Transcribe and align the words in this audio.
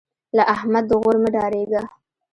له 0.37 0.43
احمد 0.55 0.83
د 0.89 0.91
غور 1.01 1.15
مه 1.23 1.29
ډارېږه. 1.35 1.83